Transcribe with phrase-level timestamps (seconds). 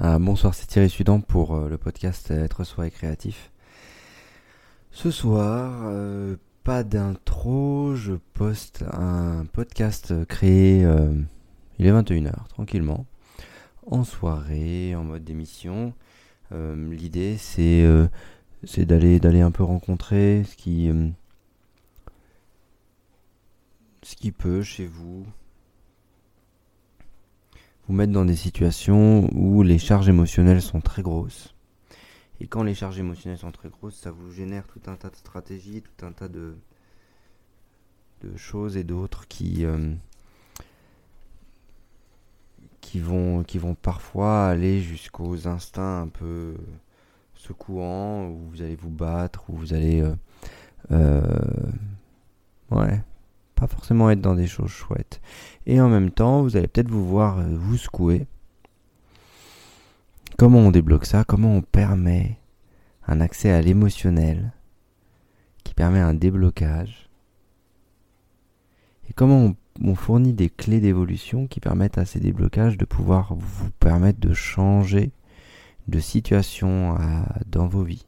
[0.00, 3.50] Bonsoir, c'est Thierry Sudan pour euh, le podcast Être soi et créatif.
[4.92, 11.12] Ce soir, euh, pas d'intro, je poste un podcast créé, euh,
[11.80, 13.06] il est 21h, tranquillement,
[13.90, 15.92] en soirée, en mode d'émission.
[16.52, 17.84] L'idée, c'est
[18.86, 20.92] d'aller un peu rencontrer ce qui
[24.32, 25.26] peut chez vous
[27.88, 31.54] vous mettre dans des situations où les charges émotionnelles sont très grosses.
[32.40, 35.16] Et quand les charges émotionnelles sont très grosses, ça vous génère tout un tas de
[35.16, 36.54] stratégies, tout un tas de,
[38.22, 39.94] de choses et d'autres qui, euh,
[42.80, 46.54] qui, vont, qui vont parfois aller jusqu'aux instincts un peu
[47.34, 50.02] secouants, où vous allez vous battre, où vous allez...
[50.02, 50.14] Euh,
[50.90, 51.22] euh,
[52.70, 53.02] ouais,
[53.58, 55.20] pas forcément être dans des choses chouettes.
[55.66, 58.26] Et en même temps, vous allez peut-être vous voir euh, vous secouer.
[60.36, 61.24] Comment on débloque ça?
[61.24, 62.38] Comment on permet
[63.08, 64.52] un accès à l'émotionnel
[65.64, 67.10] qui permet un déblocage?
[69.10, 73.70] Et comment on, fournit des clés d'évolution qui permettent à ces déblocages de pouvoir vous
[73.80, 75.10] permettre de changer
[75.88, 76.96] de situation
[77.46, 78.06] dans vos vies?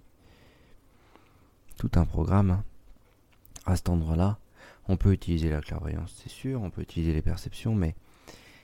[1.78, 2.64] Tout un programme hein,
[3.66, 4.38] à cet endroit-là
[4.90, 7.94] on peut utiliser la clairvoyance, c'est sûr, on peut utiliser les perceptions, mais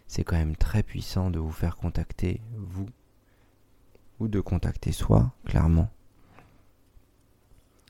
[0.08, 2.88] c'est quand même très puissant de vous faire contacter vous
[4.18, 5.88] ou de contacter soi, clairement.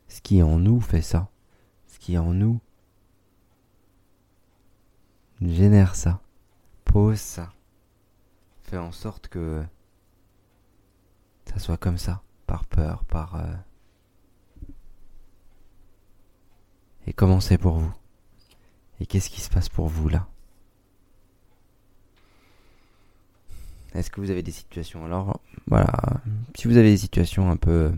[0.08, 1.30] Ce qui en nous fait ça,
[1.86, 2.60] ce qui en nous
[5.40, 6.20] génère ça,
[6.84, 7.54] pose ça,
[8.64, 9.64] fait en sorte que
[11.46, 13.36] ça soit comme ça, par peur, par...
[13.36, 13.54] Euh,
[17.08, 17.94] Et comment c'est pour vous?
[19.00, 20.28] Et qu'est-ce qui se passe pour vous là?
[23.94, 25.04] Est-ce que vous avez des situations?
[25.04, 26.20] Alors, voilà,
[26.54, 27.92] si vous avez des situations un peu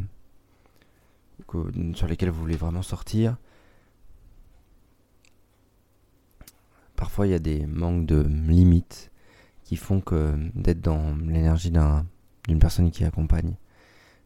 [1.95, 3.37] sur lesquelles vous voulez vraiment sortir,
[6.95, 9.11] parfois il y a des manques de limites
[9.65, 13.57] qui font que d'être dans l'énergie d'une personne qui accompagne,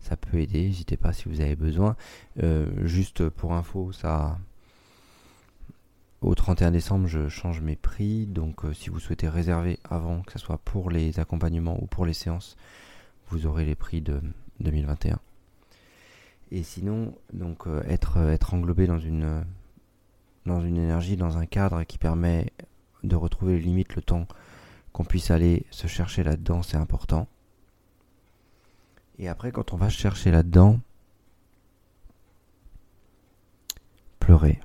[0.00, 0.66] ça peut aider.
[0.66, 1.97] N'hésitez pas si vous avez besoin.
[2.43, 4.38] Euh, juste pour info, ça
[6.22, 10.33] au 31 décembre, je change mes prix, donc euh, si vous souhaitez réserver avant, que
[10.33, 12.56] ce soit pour les accompagnements ou pour les séances,
[13.28, 14.21] vous aurez les prix de
[14.61, 15.19] 2021.
[16.53, 19.44] Et sinon, donc euh, être, euh, être englobé dans une,
[20.47, 22.53] dans une énergie, dans un cadre qui permet
[23.03, 24.28] de retrouver les limites, le temps
[24.93, 27.27] qu'on puisse aller se chercher là-dedans, c'est important.
[29.19, 30.78] Et après, quand on va chercher là-dedans,
[34.21, 34.61] pleurer.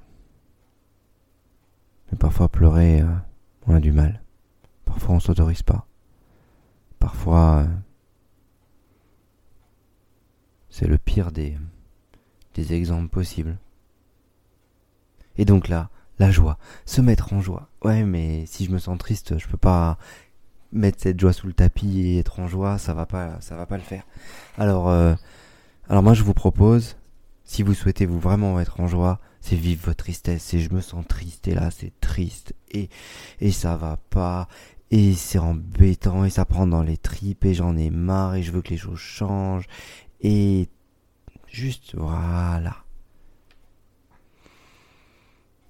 [2.27, 3.07] Parfois pleurer, euh,
[3.67, 4.21] on a du mal.
[4.83, 5.87] Parfois on s'autorise pas.
[6.99, 7.67] Parfois euh,
[10.69, 11.57] c'est le pire des,
[12.53, 13.57] des exemples possibles.
[15.37, 15.89] Et donc là,
[16.19, 17.69] la joie, se mettre en joie.
[17.81, 19.97] Ouais, mais si je me sens triste, je peux pas
[20.73, 23.65] mettre cette joie sous le tapis et être en joie, ça va pas, ça va
[23.65, 24.03] pas le faire.
[24.57, 25.15] Alors, euh,
[25.87, 26.97] alors moi je vous propose,
[27.45, 30.53] si vous souhaitez vous vraiment être en joie, c'est vivre votre tristesse.
[30.53, 32.89] Et je me sens triste et là c'est triste et
[33.39, 34.47] et ça va pas
[34.91, 38.51] et c'est embêtant et ça prend dans les tripes et j'en ai marre et je
[38.51, 39.67] veux que les choses changent
[40.21, 40.69] et
[41.47, 42.77] juste voilà.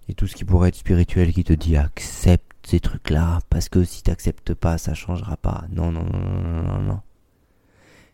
[0.10, 3.84] Et tout ce qui pourrait être spirituel qui te dit accepte ces trucs-là parce que
[3.84, 5.66] si t'acceptes pas ça changera pas.
[5.70, 7.02] Non non non non non non.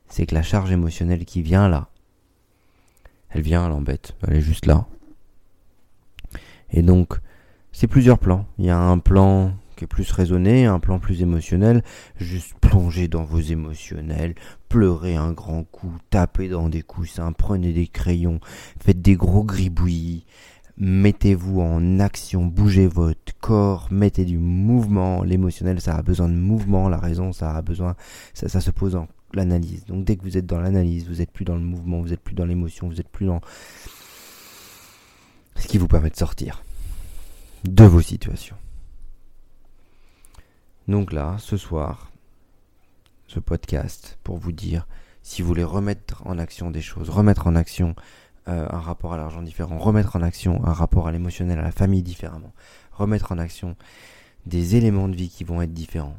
[0.08, 1.90] C'est que la charge émotionnelle qui vient là,
[3.30, 4.86] elle vient, elle embête, elle est juste là.
[6.74, 7.20] Et donc,
[7.72, 8.46] c'est plusieurs plans.
[8.58, 11.84] Il y a un plan qui est plus raisonné, un plan plus émotionnel,
[12.18, 14.36] juste plonger dans vos émotionnels,
[14.70, 18.40] pleurer un grand coup, taper dans des coussins, prenez des crayons,
[18.80, 20.26] faites des gros gribouillis,
[20.78, 26.90] mettez-vous en action, bougez votre corps, mettez du mouvement, l'émotionnel ça a besoin de mouvement,
[26.90, 27.96] la raison ça a besoin,
[28.34, 29.86] ça, se pose en l'analyse.
[29.86, 32.22] Donc dès que vous êtes dans l'analyse, vous êtes plus dans le mouvement, vous êtes
[32.22, 33.42] plus dans l'émotion, vous êtes plus dans
[35.56, 36.64] ce qui vous permet de sortir
[37.64, 38.58] de vos situations.
[40.88, 42.12] Donc là, ce soir,
[43.28, 44.88] ce podcast pour vous dire
[45.22, 47.96] si vous voulez remettre en action des choses, remettre en action
[48.50, 51.72] euh, un rapport à l'argent différent, remettre en action un rapport à l'émotionnel, à la
[51.72, 52.54] famille différemment,
[52.92, 53.78] remettre en action
[54.46, 56.18] des éléments de vie qui vont être différents.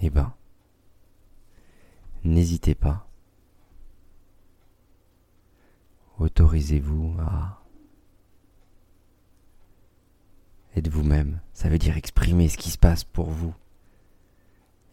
[0.00, 0.32] Eh ben,
[2.22, 3.08] n'hésitez pas
[6.36, 7.62] autorisez-vous à
[10.76, 11.40] être vous-même?
[11.54, 13.54] Ça veut dire exprimer ce qui se passe pour vous.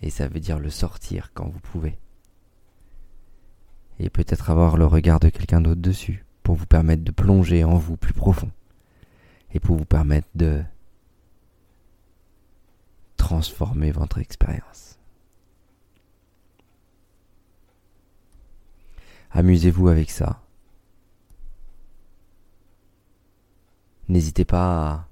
[0.01, 1.99] Et ça veut dire le sortir quand vous pouvez.
[3.99, 7.75] Et peut-être avoir le regard de quelqu'un d'autre dessus pour vous permettre de plonger en
[7.75, 8.51] vous plus profond.
[9.53, 10.63] Et pour vous permettre de
[13.17, 14.97] transformer votre expérience.
[19.31, 20.42] Amusez-vous avec ça.
[24.13, 25.07] N'hésitez pas à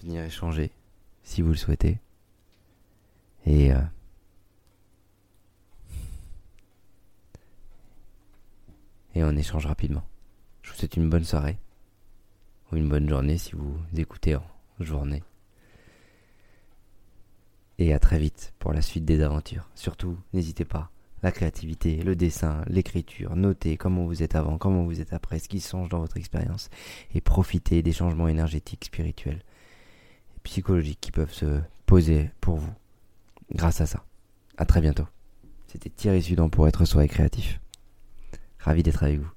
[0.00, 0.70] venir échanger
[1.22, 1.98] si vous le souhaitez.
[3.44, 3.82] Et euh,
[9.14, 10.04] et on échange rapidement.
[10.62, 11.58] Je vous souhaite une bonne soirée
[12.72, 14.46] ou une bonne journée si vous écoutez en
[14.80, 15.22] journée.
[17.76, 19.68] Et à très vite pour la suite des aventures.
[19.74, 20.90] Surtout, n'hésitez pas,
[21.26, 25.48] la créativité, le dessin, l'écriture, notez comment vous êtes avant, comment vous êtes après, ce
[25.48, 26.70] qui change dans votre expérience,
[27.16, 29.42] et profitez des changements énergétiques, spirituels
[30.44, 32.72] psychologiques qui peuvent se poser pour vous
[33.52, 34.04] grâce à ça.
[34.56, 35.08] À très bientôt.
[35.66, 37.60] C'était Thierry Sudan pour être soi et créatif.
[38.60, 39.35] Ravi d'être avec vous.